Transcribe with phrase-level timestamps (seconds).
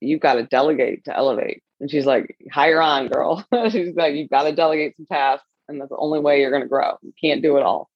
[0.00, 1.62] you've got to delegate to elevate.
[1.80, 3.44] And she's like, hire on, girl.
[3.70, 5.46] she's like, you've got to delegate some tasks.
[5.68, 6.96] And that's the only way you're going to grow.
[7.02, 7.90] You can't do it all.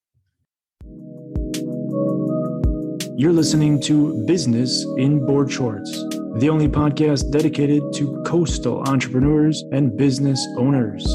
[3.17, 5.91] You're listening to Business in Board Shorts,
[6.39, 11.07] the only podcast dedicated to coastal entrepreneurs and business owners.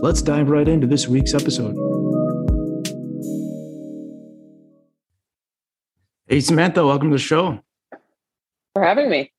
[0.00, 1.74] Let's dive right into this week's episode.
[6.28, 7.60] Hey, Samantha, welcome to the show.
[8.74, 9.33] For having me.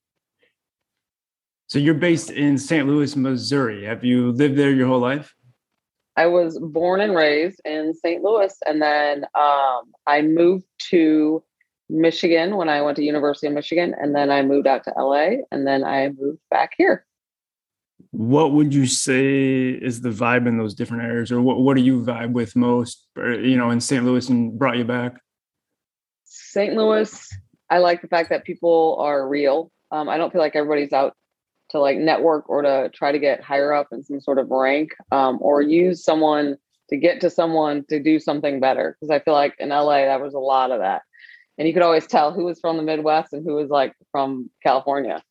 [1.68, 2.88] So you're based in St.
[2.88, 3.86] Louis, Missouri.
[3.86, 5.34] Have you lived there your whole life?
[6.16, 8.24] I was born and raised in St.
[8.24, 11.44] Louis, and then um, I moved to
[11.90, 15.42] Michigan when I went to University of Michigan, and then I moved out to LA,
[15.52, 17.06] and then I moved back here.
[18.12, 21.82] What would you say is the vibe in those different areas, or what, what do
[21.82, 23.08] you vibe with most?
[23.18, 24.06] You know, in St.
[24.06, 25.20] Louis and brought you back.
[26.24, 26.76] St.
[26.76, 27.28] Louis,
[27.70, 29.72] I like the fact that people are real.
[29.92, 31.16] Um, I don't feel like everybody's out
[31.76, 34.92] to like network or to try to get higher up in some sort of rank
[35.12, 36.56] um, or use someone
[36.90, 38.96] to get to someone to do something better.
[39.00, 41.02] Because I feel like in LA, that was a lot of that.
[41.58, 44.50] And you could always tell who was from the Midwest and who was like from
[44.64, 45.22] California.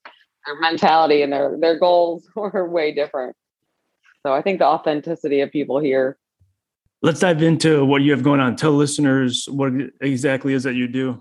[0.46, 3.34] Their mentality and their their goals were way different.
[4.22, 6.18] So I think the authenticity of people here.
[7.02, 8.56] Let's dive into what you have going on.
[8.56, 11.20] Tell listeners what exactly is that you do.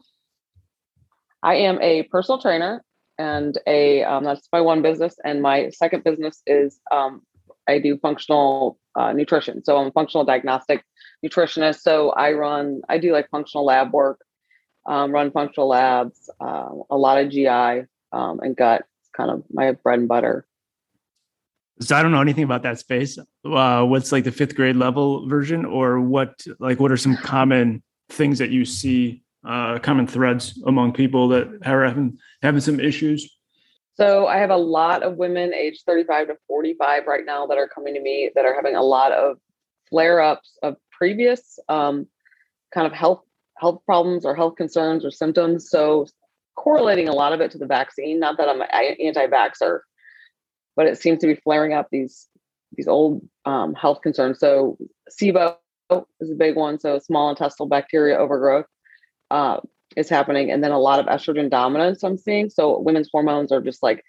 [1.42, 2.84] I am a personal trainer
[3.18, 7.22] and a um, that's my one business and my second business is um,
[7.68, 9.64] i do functional uh, nutrition.
[9.64, 10.84] So i'm a functional diagnostic
[11.26, 11.82] nutritionist.
[11.82, 14.22] So i run i do like functional lab work
[14.86, 18.84] um, run functional labs uh, a lot of gi um, and gut.
[19.02, 20.46] It's kind of my bread and butter.
[21.80, 23.18] So i don't know anything about that space.
[23.46, 27.84] Uh, what's like the fifth grade level version or what like what are some common
[28.10, 33.30] things that you see uh, common threads among people that are having having some issues?
[33.96, 37.68] So I have a lot of women aged 35 to 45 right now that are
[37.68, 39.38] coming to me that are having a lot of
[39.90, 42.08] flare-ups of previous um,
[42.74, 43.22] kind of health
[43.58, 45.70] health problems or health concerns or symptoms.
[45.70, 46.08] So
[46.56, 48.20] correlating a lot of it to the vaccine.
[48.20, 48.68] Not that I'm an
[49.00, 49.80] anti-vaxxer,
[50.76, 52.28] but it seems to be flaring up these
[52.76, 54.40] these old um, health concerns.
[54.40, 54.78] So
[55.12, 55.58] SIBO
[56.20, 56.80] is a big one.
[56.80, 58.66] So small intestinal bacteria overgrowth
[59.30, 59.60] uh,
[59.96, 62.50] is happening, and then a lot of estrogen dominance I'm seeing.
[62.50, 64.04] So women's hormones are just like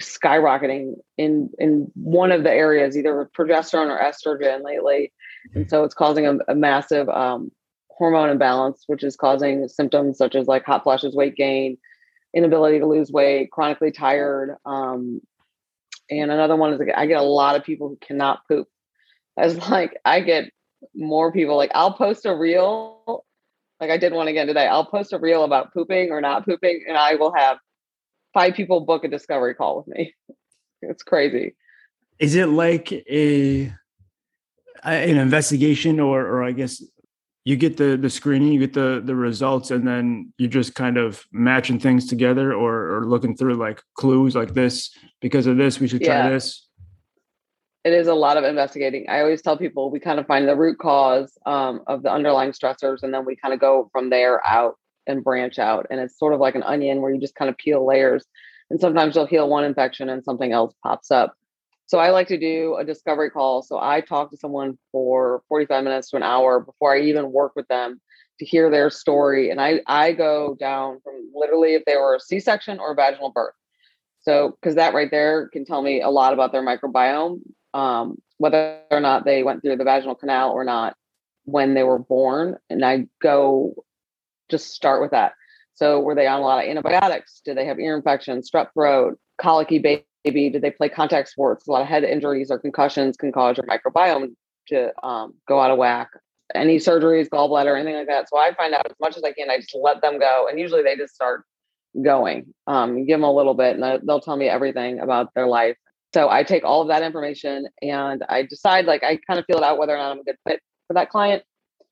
[0.00, 5.12] skyrocketing in in one of the areas, either progesterone or estrogen lately,
[5.54, 7.50] and so it's causing a, a massive um,
[7.88, 11.78] hormone imbalance, which is causing symptoms such as like hot flashes, weight gain,
[12.34, 14.56] inability to lose weight, chronically tired.
[14.64, 15.20] Um,
[16.10, 18.68] and another one is I get a lot of people who cannot poop.
[19.36, 20.50] As like I get
[20.94, 23.23] more people like I'll post a reel
[23.84, 24.66] like I did one again today.
[24.66, 27.58] I'll post a reel about pooping or not pooping, and I will have
[28.32, 30.14] five people book a discovery call with me.
[30.86, 31.54] It's crazy.
[32.18, 33.72] Is it like a
[34.82, 36.82] an investigation, or or I guess
[37.46, 40.98] you get the the screening, you get the the results, and then you're just kind
[40.98, 44.90] of matching things together, or or looking through like clues like this
[45.22, 46.28] because of this, we should try yeah.
[46.28, 46.66] this
[47.84, 49.06] it is a lot of investigating.
[49.10, 52.52] I always tell people we kind of find the root cause um, of the underlying
[52.52, 55.86] stressors, and then we kind of go from there out and branch out.
[55.90, 58.24] And it's sort of like an onion where you just kind of peel layers.
[58.70, 61.34] And sometimes you'll heal one infection and something else pops up.
[61.86, 63.62] So I like to do a discovery call.
[63.62, 67.52] So I talk to someone for 45 minutes to an hour before I even work
[67.54, 68.00] with them
[68.38, 69.50] to hear their story.
[69.50, 73.30] And I I go down from literally if they were a C-section or a vaginal
[73.30, 73.54] birth.
[74.22, 77.40] So because that right there can tell me a lot about their microbiome
[77.74, 80.96] um, whether or not they went through the vaginal canal or not
[81.44, 82.56] when they were born.
[82.70, 83.84] And I go
[84.50, 85.32] just start with that.
[85.74, 87.42] So were they on a lot of antibiotics?
[87.44, 90.50] Did they have ear infections, strep throat, colicky baby?
[90.50, 91.66] Did they play contact sports?
[91.66, 94.34] A lot of head injuries or concussions can cause your microbiome
[94.68, 96.08] to um, go out of whack.
[96.54, 98.28] Any surgeries, gallbladder, anything like that.
[98.28, 99.50] So I find out as much as I can.
[99.50, 101.44] I just let them go, and usually they just start
[102.00, 102.52] going.
[102.66, 105.76] Um, give them a little bit, and they'll tell me everything about their life
[106.14, 109.56] so I take all of that information and I decide, like, I kind of feel
[109.56, 111.42] it out whether or not I'm a good fit for that client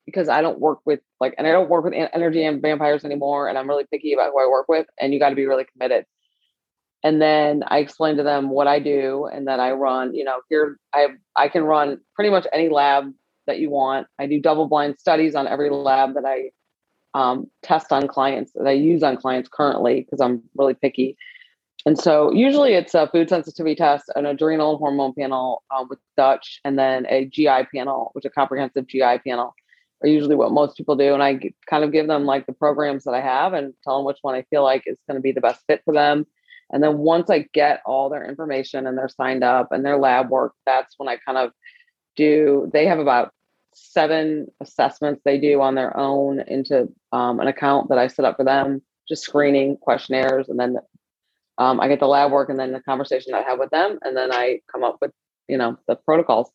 [0.05, 3.49] because I don't work with like, and I don't work with energy and vampires anymore.
[3.49, 4.87] And I'm really picky about who I work with.
[4.97, 6.05] And you got to be really committed.
[7.03, 10.39] And then I explain to them what I do and that I run, you know,
[10.49, 13.11] here I I can run pretty much any lab
[13.45, 14.07] that you want.
[14.17, 16.51] I do double blind studies on every lab that I
[17.13, 21.17] um, test on clients that I use on clients currently because I'm really picky.
[21.85, 26.61] And so usually it's a food sensitivity test, an adrenal hormone panel um, with Dutch,
[26.63, 29.53] and then a GI panel, which is a comprehensive GI panel,
[30.01, 31.13] are usually what most people do.
[31.13, 31.39] And I
[31.69, 34.35] kind of give them like the programs that I have and tell them which one
[34.35, 36.25] I feel like is going to be the best fit for them.
[36.71, 40.29] And then once I get all their information and they're signed up and their lab
[40.29, 41.51] work, that's when I kind of
[42.15, 42.69] do.
[42.71, 43.33] They have about
[43.75, 48.37] seven assessments they do on their own into um, an account that I set up
[48.37, 50.77] for them, just screening questionnaires, and then
[51.57, 54.15] um, I get the lab work and then the conversation I have with them, and
[54.15, 55.11] then I come up with
[55.47, 56.49] you know the protocols.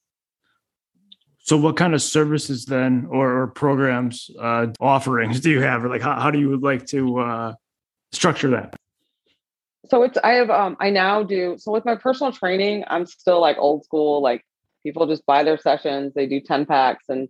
[1.40, 5.88] So, what kind of services then, or, or programs, uh, offerings do you have, or
[5.88, 7.54] like how, how do you like to uh,
[8.12, 8.76] structure that?
[9.86, 13.40] So it's I have um I now do so with my personal training, I'm still
[13.40, 14.44] like old school, like
[14.82, 17.28] people just buy their sessions, they do 10 packs and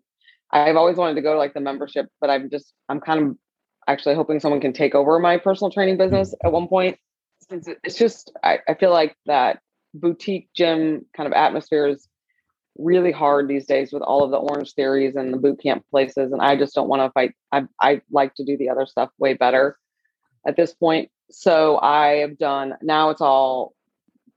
[0.51, 3.37] I've always wanted to go to like the membership, but I'm just I'm kind of
[3.87, 6.99] actually hoping someone can take over my personal training business at one point.
[7.51, 9.61] Since it's just I, I feel like that
[9.95, 12.09] boutique gym kind of atmosphere is
[12.77, 16.33] really hard these days with all of the Orangetheories and the boot camp places.
[16.33, 17.35] And I just don't want to fight.
[17.53, 19.79] I I like to do the other stuff way better
[20.47, 21.11] at this point.
[21.31, 23.75] So I have done now it's all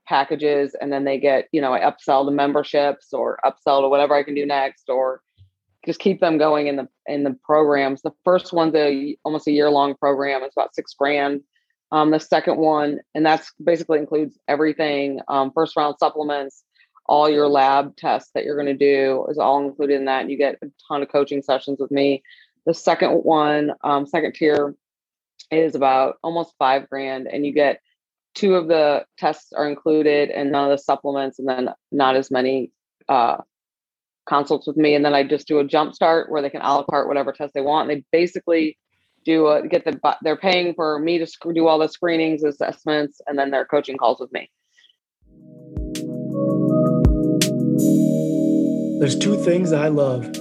[0.06, 4.14] packages and then they get, you know, I upsell the memberships or upsell to whatever
[4.14, 5.22] I can do next or
[5.86, 8.02] just keep them going in the in the programs.
[8.02, 10.42] The first one's a almost a year long program.
[10.42, 11.40] It's about six grand.
[11.92, 15.20] Um, the second one, and that's basically includes everything.
[15.28, 16.64] Um, first round supplements,
[17.04, 20.22] all your lab tests that you're going to do is all included in that.
[20.22, 22.22] And you get a ton of coaching sessions with me.
[22.64, 24.74] The second one, um, second tier,
[25.50, 27.80] is about almost five grand, and you get
[28.34, 32.30] two of the tests are included and none of the supplements, and then not as
[32.30, 32.70] many
[33.08, 33.36] uh,
[34.26, 34.94] consults with me.
[34.94, 37.32] And then I just do a jump start where they can a la carte whatever
[37.32, 37.90] test they want.
[37.90, 38.78] And they basically
[39.24, 43.20] do a, get the they're paying for me to sc- do all the screenings, assessments,
[43.26, 44.50] and then their coaching calls with me.
[49.00, 50.32] There's two things I love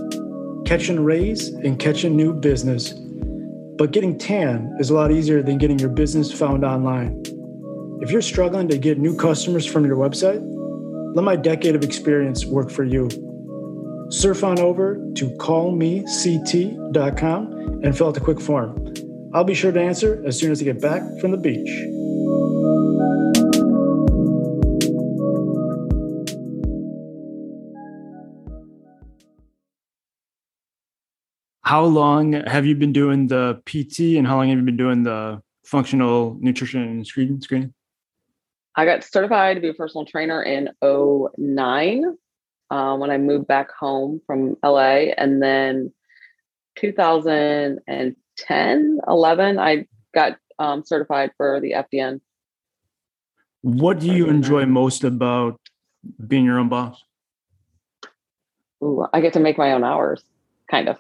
[0.66, 2.94] catching rays and catching new business.
[3.78, 7.22] But getting tan is a lot easier than getting your business found online.
[8.02, 10.42] If you're struggling to get new customers from your website,
[11.16, 13.10] let my decade of experience work for you.
[14.12, 17.54] Surf on over to callmect.com
[17.84, 18.94] and fill out the quick form.
[19.34, 21.70] I'll be sure to answer as soon as I get back from the beach.
[31.62, 35.04] How long have you been doing the PT and how long have you been doing
[35.04, 37.74] the functional nutrition and screening?
[38.76, 42.18] I got certified to be a personal trainer in 09
[42.72, 45.12] uh, when I moved back home from LA.
[45.18, 45.92] And then
[46.78, 49.86] 2010, 11, I
[50.16, 52.22] got um, certified for the FDN.
[53.62, 55.60] What do you enjoy most about
[56.26, 57.04] being your own boss?
[58.84, 60.24] Ooh, I get to make my own hours,
[60.70, 60.98] kind of.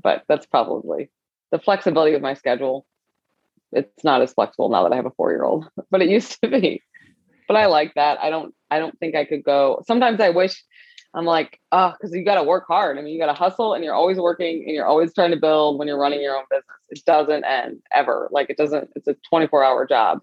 [0.00, 1.10] But that's probably
[1.50, 2.86] the flexibility of my schedule.
[3.72, 6.40] It's not as flexible now that I have a four year old, but it used
[6.42, 6.82] to be
[7.48, 8.22] but I like that.
[8.22, 9.82] I don't I don't think I could go.
[9.86, 10.62] Sometimes I wish
[11.14, 12.98] I'm like, oh, because you got to work hard.
[12.98, 15.36] I mean, you got to hustle and you're always working and you're always trying to
[15.36, 16.76] build when you're running your own business.
[16.90, 18.28] It doesn't end ever.
[18.30, 20.20] Like it doesn't, it's a 24 hour job.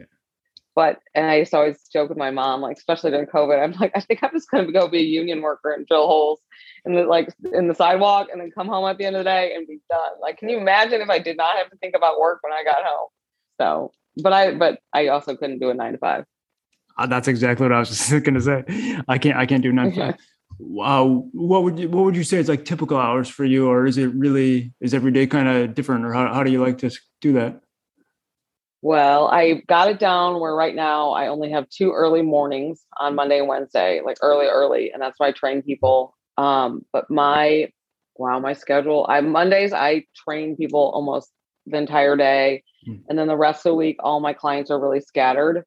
[0.75, 3.71] But, and I used to always joke with my mom, like, especially during COVID, I'm
[3.79, 6.41] like, I think I'm just going to go be a union worker and drill holes
[6.85, 9.29] in the, like, in the sidewalk and then come home at the end of the
[9.29, 10.11] day and be done.
[10.21, 12.65] Like, can you imagine if I did not have to think about work when I
[12.65, 13.07] got home?
[13.57, 16.25] So, but I, but I also couldn't do a nine to five.
[16.97, 18.99] Uh, that's exactly what I was just going to say.
[19.07, 19.37] I can't.
[19.37, 19.93] I can't do nine.
[19.93, 20.13] Yeah.
[20.59, 21.27] Wow.
[21.33, 23.97] What would you What would you say is like typical hours for you, or is
[23.97, 26.91] it really is every day kind of different, or how how do you like to
[27.21, 27.61] do that?
[28.81, 33.15] Well, I got it down where right now I only have two early mornings on
[33.15, 36.15] Monday and Wednesday, like early, early, and that's why I train people.
[36.37, 37.71] Um, but my
[38.15, 39.05] wow, my schedule.
[39.09, 41.31] I Mondays I train people almost
[41.65, 42.97] the entire day, hmm.
[43.09, 45.63] and then the rest of the week, all my clients are really scattered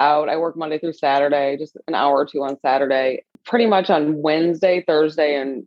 [0.00, 0.28] out.
[0.28, 3.24] I work Monday through Saturday, just an hour or two on Saturday.
[3.44, 5.66] Pretty much on Wednesday, Thursday, and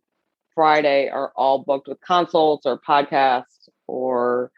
[0.54, 4.52] Friday are all booked with consults or podcasts or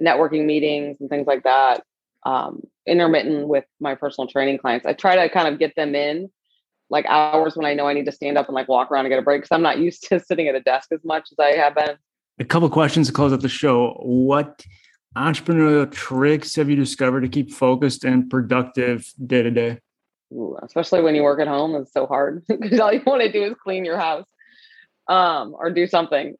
[0.00, 1.82] networking meetings and things like that.
[2.24, 4.86] Um, intermittent with my personal training clients.
[4.86, 6.30] I try to kind of get them in
[6.90, 9.12] like hours when I know I need to stand up and like walk around and
[9.12, 11.38] get a break because I'm not used to sitting at a desk as much as
[11.38, 11.96] I have been.
[12.38, 13.94] A couple questions to close out the show.
[14.02, 14.62] What
[15.16, 19.78] entrepreneurial tricks have you discovered to keep focused and productive day to day?
[20.62, 23.44] Especially when you work at home, it's so hard because all you want to do
[23.44, 24.26] is clean your house
[25.08, 26.36] um, or do something.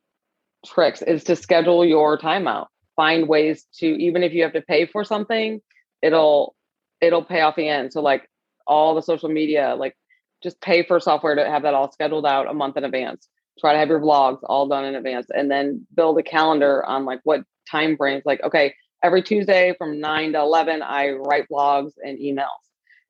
[0.64, 2.68] Tricks is to schedule your time out.
[2.96, 5.60] Find ways to even if you have to pay for something,
[6.02, 6.56] it'll
[7.00, 7.92] it'll pay off the end.
[7.92, 8.28] So like
[8.66, 9.96] all the social media, like
[10.42, 13.28] just pay for software to have that all scheduled out a month in advance.
[13.60, 17.04] Try to have your vlogs all done in advance, and then build a calendar on
[17.04, 21.92] like what time frames like okay every tuesday from 9 to 11 i write blogs
[22.02, 22.46] and emails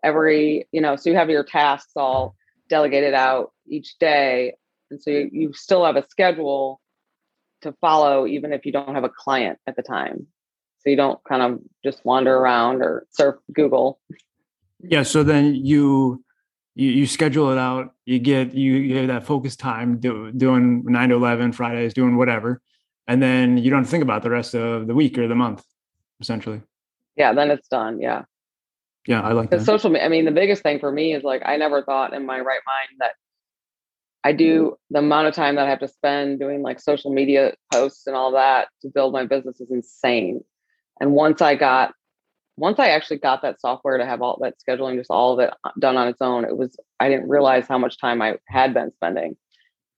[0.03, 2.35] every, you know, so you have your tasks all
[2.69, 4.55] delegated out each day.
[4.91, 6.81] And so you, you still have a schedule
[7.63, 10.27] to follow, even if you don't have a client at the time.
[10.81, 13.99] So you don't kind of just wander around or surf Google.
[14.81, 15.03] Yeah.
[15.03, 16.23] So then you
[16.77, 17.95] you, you schedule it out.
[18.05, 22.61] You get you get that focus time do, doing nine to eleven Fridays, doing whatever,
[23.09, 25.65] and then you don't think about the rest of the week or the month,
[26.21, 26.63] essentially.
[27.17, 28.01] Yeah, then it's done.
[28.01, 28.25] Yeah.
[29.07, 29.63] Yeah, I like that.
[29.63, 29.91] Social.
[29.91, 32.39] media, I mean, the biggest thing for me is like I never thought in my
[32.39, 33.13] right mind that
[34.25, 37.55] I do the amount of time that I have to spend doing like social media
[37.73, 40.43] posts and all that to build my business is insane.
[41.01, 41.93] And once I got
[42.57, 45.55] once I actually got that software to have all that scheduling, just all of it
[45.65, 48.73] uh, done on its own, it was, I didn't realize how much time I had
[48.73, 49.37] been spending,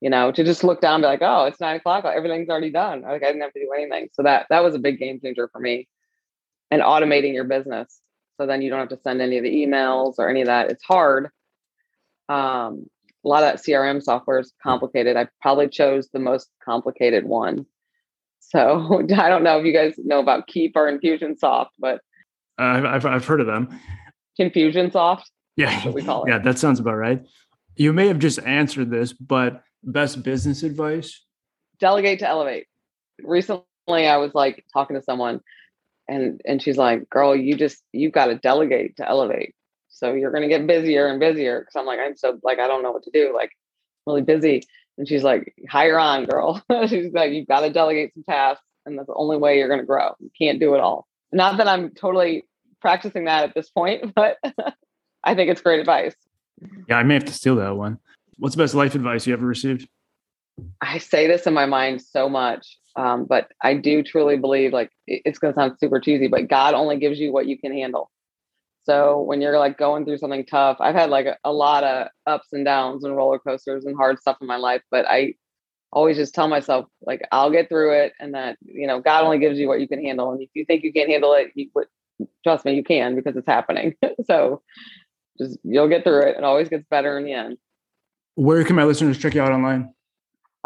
[0.00, 2.04] you know, to just look down and be like, oh, it's nine o'clock.
[2.04, 3.02] Everything's already done.
[3.02, 4.08] Like I didn't have to do anything.
[4.12, 5.86] So that, that was a big game changer for me
[6.70, 8.00] and automating your business.
[8.38, 10.71] So then you don't have to send any of the emails or any of that.
[10.71, 11.30] It's hard.
[12.28, 12.87] Um,
[13.25, 15.16] a lot of that CRM software is complicated.
[15.16, 17.66] I probably chose the most complicated one.
[18.38, 22.00] So I don't know if you guys know about Keap or Infusionsoft, but
[22.59, 23.78] uh, I've, I've heard of them.
[24.40, 25.25] Infusionsoft.
[25.57, 26.30] Yeah, we call it.
[26.30, 27.25] Yeah, that sounds about right.
[27.75, 31.25] You may have just answered this, but best business advice?
[31.80, 32.66] Delegate to elevate.
[33.21, 35.40] Recently, I was like talking to someone,
[36.08, 39.54] and and she's like, "Girl, you just you've got to delegate to elevate.
[39.88, 42.66] So you're going to get busier and busier." Because I'm like, I'm so like I
[42.66, 43.32] don't know what to do.
[43.34, 43.52] Like,
[44.06, 44.62] really busy.
[44.96, 48.98] And she's like, "Hire on, girl." she's like, "You've got to delegate some tasks, and
[48.98, 50.14] that's the only way you're going to grow.
[50.18, 52.44] You can't do it all." Not that I'm totally
[52.80, 54.38] practicing that at this point, but
[55.24, 56.14] I think it's great advice.
[56.88, 57.98] Yeah, I may have to steal that one.
[58.38, 59.88] What's the best life advice you ever received?
[60.80, 64.90] I say this in my mind so much, um, but I do truly believe like
[65.07, 68.11] it's going to sound super cheesy, but God only gives you what you can handle.
[68.83, 72.09] So when you're like going through something tough, I've had like a, a lot of
[72.26, 75.35] ups and downs and roller coasters and hard stuff in my life, but I
[75.93, 79.38] always just tell myself like I'll get through it, and that you know God only
[79.38, 81.71] gives you what you can handle, and if you think you can't handle it, you,
[82.43, 83.95] trust me, you can because it's happening.
[84.26, 84.62] so
[85.38, 86.37] just you'll get through it.
[86.37, 87.59] It always gets better in the end.
[88.35, 89.93] Where can my listeners check you out online?